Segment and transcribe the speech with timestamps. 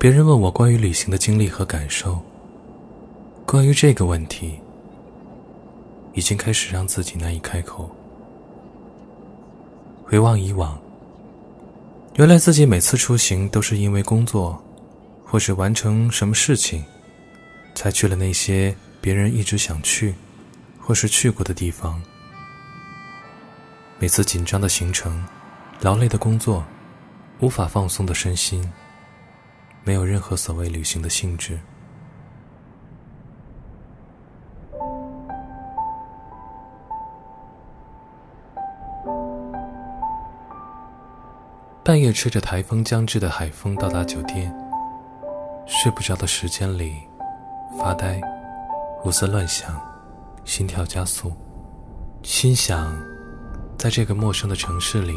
[0.00, 2.18] 别人问我关于旅行的经历和感受，
[3.44, 4.58] 关于这个问题，
[6.14, 7.94] 已经开始让自己难以开口。
[10.02, 10.80] 回望以往，
[12.14, 14.58] 原来自己每次出行都是因为工作，
[15.22, 16.82] 或是完成什么事情，
[17.74, 20.14] 才去了那些别人一直想去，
[20.78, 22.00] 或是去过的地方。
[23.98, 25.22] 每次紧张的行程，
[25.82, 26.64] 劳累的工作，
[27.40, 28.66] 无法放松的身心，
[29.90, 31.58] 没有任何所谓旅行的性质。
[41.82, 44.56] 半夜吹着台风将至的海风到达酒店，
[45.66, 46.94] 睡不着的时间里，
[47.76, 48.20] 发呆，
[49.00, 49.74] 胡思乱想，
[50.44, 51.32] 心跳加速，
[52.22, 52.96] 心想，
[53.76, 55.16] 在这个陌生的城市里，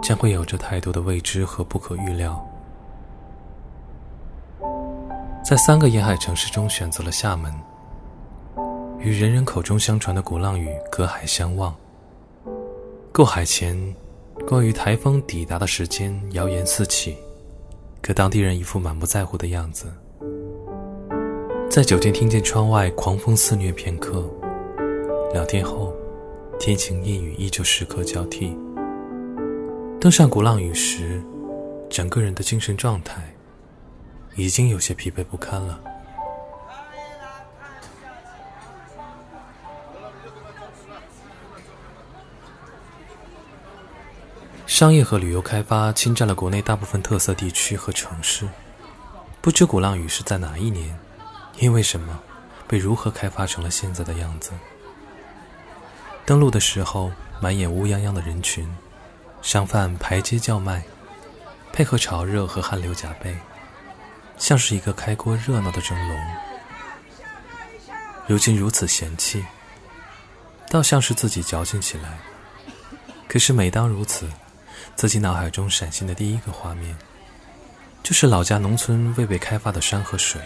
[0.00, 2.40] 将会有着太多的未知和不可预料。
[5.48, 7.50] 在三个沿海城市中选择了厦门，
[8.98, 11.74] 与人人口中相传的鼓浪屿隔海相望。
[13.14, 13.94] 过海前。
[14.46, 17.16] 关于台风抵达的时间，谣言四起，
[18.00, 19.86] 可当地人一副满不在乎的样子。
[21.68, 24.30] 在酒店听见窗外狂风肆虐片刻，
[25.32, 25.92] 两天后，
[26.58, 28.56] 天晴阴雨依旧时刻交替。
[29.98, 31.20] 登上鼓浪屿时，
[31.90, 33.34] 整个人的精神状态
[34.38, 35.80] 已经有些疲惫不堪了。
[44.64, 48.48] 商业和旅游开发侵占了国内大部分特色地区和城市。
[49.40, 50.96] 不知鼓浪屿是在哪一年，
[51.58, 52.20] 因为什么，
[52.68, 54.52] 被如何开发成了现在的样子？
[56.24, 58.72] 登陆的时候，满眼乌泱泱的人群，
[59.42, 60.84] 商贩排街叫卖，
[61.72, 63.36] 配合潮热和汗流浃背，
[64.38, 66.18] 像是一个开锅热闹的蒸笼。
[68.26, 69.44] 如今如此嫌弃，
[70.70, 72.18] 倒像是自己矫情起来。
[73.26, 74.28] 可是每当如此。
[74.94, 76.96] 自己脑海中闪现的第一个画面，
[78.02, 80.40] 就是老家农村未被开发的山和水，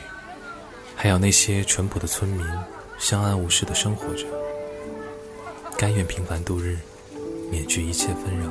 [0.95, 2.47] 还有那些淳朴的村民
[2.99, 4.27] 相安无事的生活着，
[5.79, 6.79] 甘愿平凡度日，
[7.51, 8.47] 免去一切纷扰。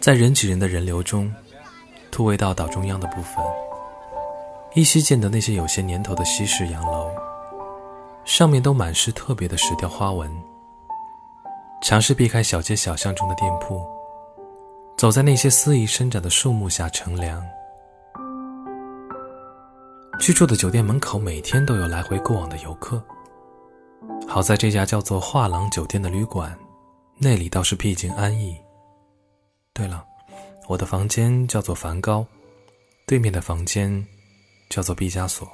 [0.00, 1.30] 在人挤人的人流中，
[2.18, 3.36] 突围到岛中央的部分，
[4.74, 7.08] 依稀见得那些有些年头的西式洋楼，
[8.24, 10.28] 上面都满是特别的石雕花纹。
[11.80, 13.86] 尝试避开小街小巷中的店铺，
[14.96, 17.40] 走在那些肆意伸展的树木下乘凉。
[20.18, 23.00] 居住的酒店门口每天都有来回过往的游客。
[24.26, 26.52] 好在这家叫做画廊酒店的旅馆，
[27.16, 28.56] 那里倒是僻静安逸。
[29.72, 30.04] 对了，
[30.68, 32.26] 我的房间叫做梵高，
[33.06, 34.06] 对面的房间
[34.68, 35.50] 叫做毕加索。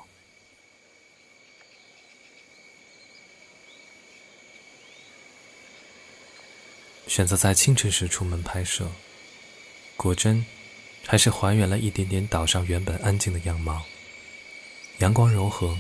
[7.07, 8.91] 选择在清晨时出门拍摄，
[9.97, 10.45] 果真，
[11.07, 13.85] 还是还原了一点点岛上原本安静的样貌。
[14.99, 15.79] 阳光柔和，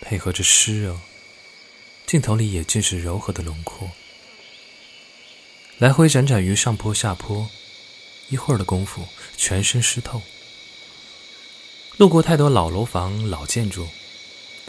[0.00, 0.96] 配合着湿热，
[2.06, 3.90] 镜头里也尽是柔和的轮廓。
[5.78, 7.50] 来回辗转于上坡下坡，
[8.30, 10.22] 一会儿的功夫，全身湿透。
[11.98, 13.86] 路过太多老楼房、老建筑，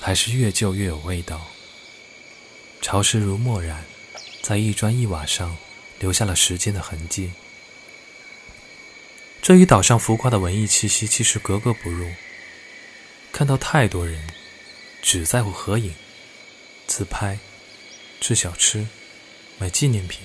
[0.01, 1.47] 还是越旧越有味道。
[2.81, 3.85] 潮湿如墨染，
[4.41, 5.57] 在一砖一瓦上。
[5.99, 7.31] 留下了时间的痕迹，
[9.39, 12.11] 这与岛上浮夸的文艺气息其实格格不入。
[13.31, 14.27] 看到太多人
[15.03, 15.93] 只在乎合影、
[16.87, 17.37] 自拍、
[18.19, 18.87] 吃小吃、
[19.59, 20.21] 买纪念品，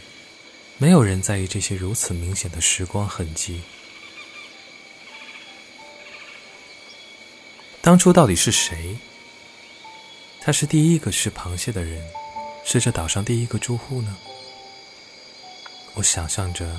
[0.79, 3.63] 没有人在意这些如此明显的时光痕迹。
[7.81, 8.97] 当初到底是谁？
[10.41, 12.07] 他是第一个吃螃蟹的人，
[12.65, 14.17] 是这岛上第一个住户呢？
[15.95, 16.79] 我想象着，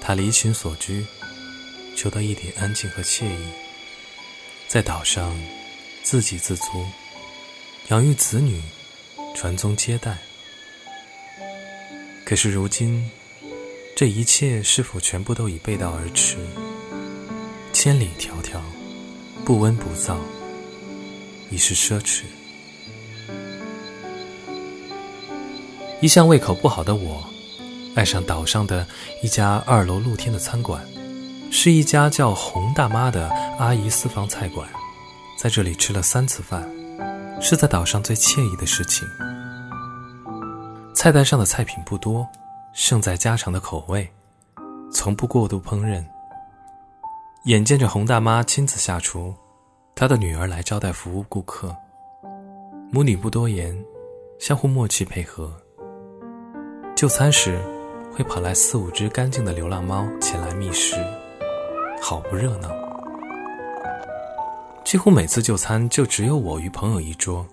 [0.00, 1.06] 他离群所居，
[1.96, 3.38] 求得一点安静和惬意，
[4.68, 5.38] 在岛上
[6.02, 6.84] 自给自足，
[7.88, 8.60] 养育子女，
[9.34, 10.18] 传宗接代。
[12.30, 13.10] 可是如今，
[13.96, 16.36] 这一切是否全部都已背道而驰？
[17.72, 18.60] 千里迢迢，
[19.44, 20.14] 不温不燥，
[21.50, 22.22] 已是奢侈。
[26.00, 27.28] 一向胃口不好的我。
[27.96, 28.86] 爱上岛上的
[29.24, 30.86] 一家二楼露天的餐馆，
[31.50, 33.28] 是一家叫洪大妈的
[33.58, 34.68] 阿姨私房菜馆。
[35.36, 36.70] 在这里吃了三次饭，
[37.40, 39.04] 是在岛上最惬意的事情。
[40.94, 42.28] 菜单上的菜品不多，
[42.72, 44.08] 胜在家常的口味。
[44.92, 46.04] 从不过度烹饪。
[47.44, 49.34] 眼见着洪大妈亲自下厨，
[49.94, 51.74] 她的女儿来招待服务顾客，
[52.92, 53.74] 母女不多言，
[54.38, 55.50] 相互默契配合。
[56.94, 57.58] 就餐时，
[58.12, 60.96] 会跑来四五只干净的流浪猫前来觅食，
[62.02, 62.68] 好不热闹。
[64.84, 67.46] 几乎每次就餐就只有我与朋友一桌，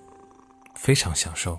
[0.76, 1.58] 非常享受。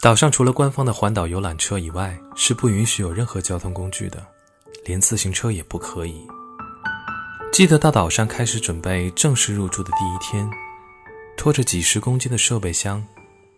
[0.00, 4.24] 岛上除了官方的环岛游览车以外，是不允许有任何交通工具的，
[4.84, 6.24] 连自行车也不可以。
[7.50, 10.48] 记得到岛上开始准备正式入住的第一天，
[11.36, 13.04] 拖着几十公斤的设备箱，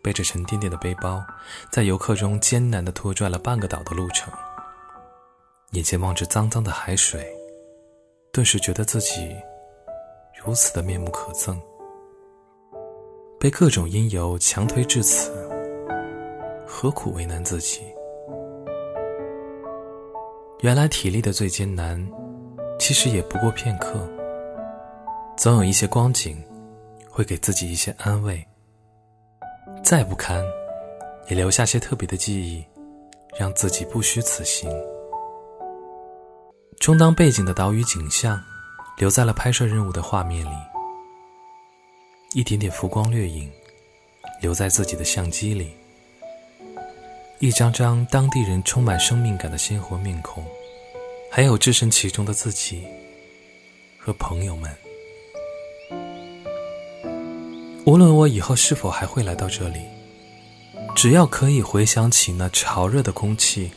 [0.03, 1.23] 背着沉甸甸的背包，
[1.71, 4.33] 在游客中艰难地拖拽了半个岛的路程。
[5.73, 7.23] 眼前望着脏脏的海水，
[8.33, 9.37] 顿时觉得自己
[10.43, 11.59] 如此的面目可憎，
[13.39, 15.50] 被各种因由强推至此。
[16.73, 17.81] 何苦为难自己？
[20.61, 22.01] 原来体力的最艰难，
[22.79, 24.09] 其实也不过片刻。
[25.37, 26.43] 总有一些光景，
[27.11, 28.43] 会给自己一些安慰。
[29.83, 30.45] 再不堪，
[31.29, 32.65] 也留下些特别的记忆，
[33.37, 34.71] 让自己不虚此行。
[36.79, 38.41] 充当背景的岛屿景象，
[38.97, 40.57] 留在了拍摄任务的画面里。
[42.33, 43.51] 一点点浮光掠影，
[44.41, 45.75] 留在自己的相机里。
[47.43, 50.45] 一张张当地人充满生命感的鲜活面孔，
[51.31, 52.85] 还有置身其中的自己
[53.99, 54.71] 和朋友们。
[57.87, 59.81] 无论我以后是否还会来到这里，
[60.95, 63.71] 只要可以回想起那潮热的空气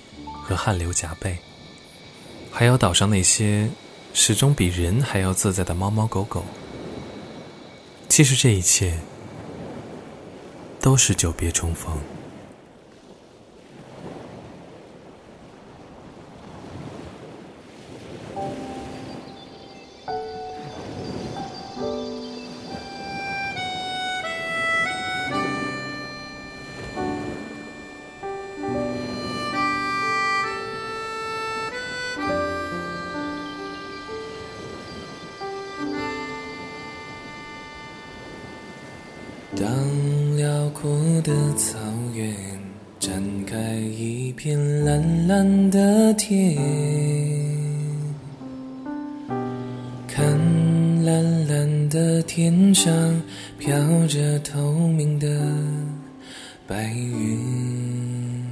[0.43, 1.37] 和汗流浃背，
[2.51, 3.69] 还有岛上那些
[4.13, 6.43] 始终比人还要自在的猫猫狗狗，
[8.09, 8.99] 其实这一切
[10.81, 11.97] 都是久别重逢。
[39.63, 39.71] 当
[40.35, 41.79] 辽阔的草
[42.13, 42.35] 原
[42.99, 46.57] 展开一片蓝蓝的天，
[50.05, 50.25] 看
[51.05, 52.93] 蓝蓝的天上
[53.57, 53.73] 飘
[54.07, 55.29] 着透明的
[56.67, 58.43] 白云，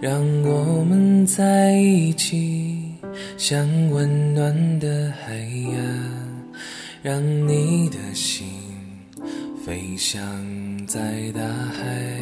[0.00, 2.84] 让我们在一起，
[3.36, 5.34] 像温暖的海
[5.74, 5.82] 洋，
[7.02, 8.46] 让你的心。
[9.70, 10.20] 飞翔
[10.84, 10.98] 在
[11.30, 12.20] 大海，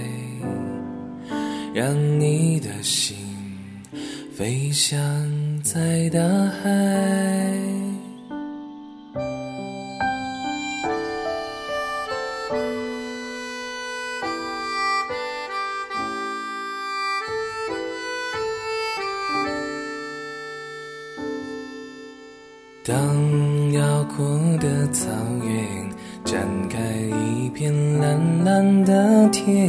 [1.72, 3.16] 让你的心
[4.36, 5.00] 飞翔
[5.62, 6.68] 在大海。
[22.84, 25.08] 当辽阔的草
[25.42, 25.87] 原。
[26.30, 29.66] 展开一片蓝蓝的天，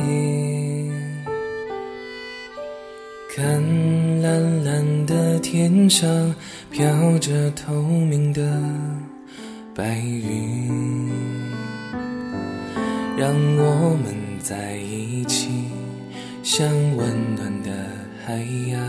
[3.34, 6.36] 看蓝蓝的天上
[6.70, 8.42] 飘着透明的
[9.74, 11.10] 白云，
[13.18, 15.50] 让我们在一起，
[16.44, 16.68] 像
[16.98, 17.72] 温暖的
[18.26, 18.36] 海
[18.70, 18.82] 洋，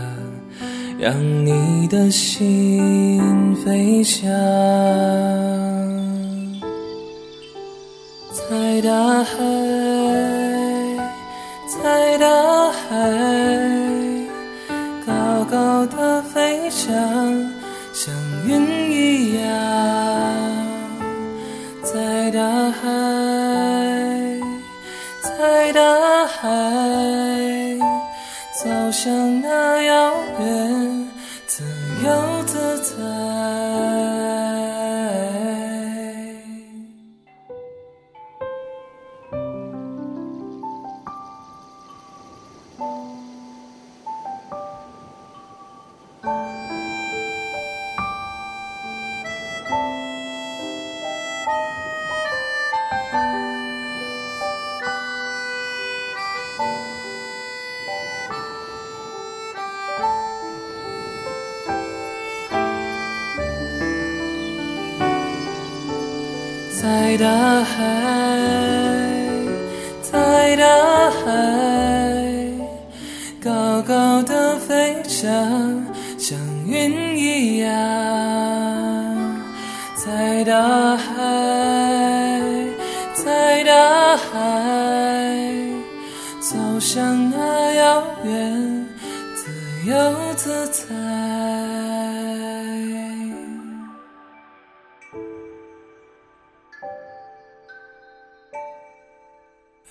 [0.99, 4.29] 让你的心飞翔。
[8.81, 9.37] 大海，
[11.67, 12.79] 在大海，
[15.05, 16.91] 高高的飞翔，
[17.93, 18.11] 像
[18.47, 19.45] 云一样。
[21.83, 22.81] 在大海，
[25.21, 26.49] 在大海，
[28.63, 31.07] 走向那遥远，
[31.45, 31.63] 自
[32.03, 33.30] 由自在。
[67.11, 68.39] 在大海，
[70.01, 71.27] 在大海，
[73.43, 75.29] 高高的飞翔，
[76.17, 77.69] 像云一样。
[79.93, 81.13] 在大海，
[83.13, 84.31] 在大海，
[86.39, 88.87] 走向那遥远，
[89.35, 89.51] 自
[89.85, 89.95] 由
[90.37, 91.40] 自在。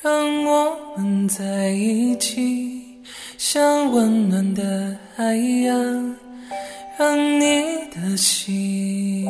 [0.03, 2.81] 让我们在一起。
[3.37, 6.17] 像温暖的海洋，
[6.99, 9.27] 让你的心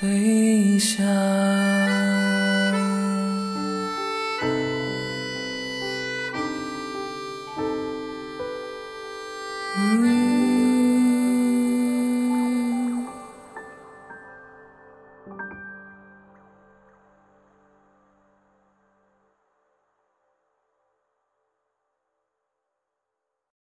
[0.00, 1.67] 飞翔。